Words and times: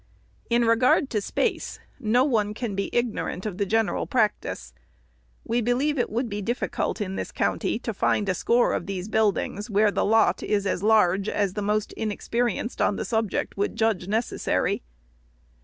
"In 0.55 0.65
regard 0.65 1.11
to 1.11 1.21
space, 1.21 1.79
no 1.99 2.23
one 2.23 2.55
can 2.55 2.73
be 2.73 2.89
ignorant 2.91 3.45
of 3.45 3.59
the 3.59 3.67
gen 3.67 3.87
ON 3.87 3.93
SCHOOLHOUSES. 4.07 4.09
475 4.09 4.33
eral 4.33 4.63
practice. 4.63 4.73
We 5.45 5.61
believe 5.61 5.99
it 5.99 6.09
would 6.09 6.27
be 6.27 6.41
difficult, 6.41 6.99
in 6.99 7.17
this 7.17 7.31
county, 7.31 7.77
to 7.77 7.93
find 7.93 8.27
a 8.27 8.33
score 8.33 8.73
of 8.73 8.87
these 8.87 9.07
buildings, 9.07 9.69
where 9.69 9.91
the 9.91 10.03
lot 10.03 10.41
is 10.41 10.65
as 10.65 10.81
large 10.81 11.29
as 11.29 11.53
the 11.53 11.61
most 11.61 11.93
inexperienced 11.93 12.81
on 12.81 12.95
the 12.95 13.05
subject 13.05 13.55
would 13.57 13.75
judge 13.75 14.07
necessary. 14.07 14.81